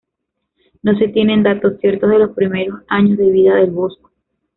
No 0.81 0.97
se 0.97 1.09
tienen 1.09 1.43
datos 1.43 1.73
ciertos 1.79 2.09
de 2.09 2.17
los 2.17 2.31
primeros 2.31 2.81
años 2.87 3.19
de 3.19 3.29
vida 3.29 3.57
del 3.57 3.69
Bosco. 3.69 4.09